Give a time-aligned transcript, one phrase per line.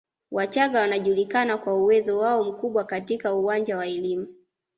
[0.31, 4.27] Wachaga wanajulikana kwa uwezo wao mkubwa katika uwanja wa elimu